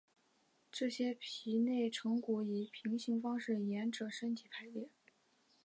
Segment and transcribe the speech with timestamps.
[0.71, 4.89] 这些皮内成骨以平行方式沿者身体排列。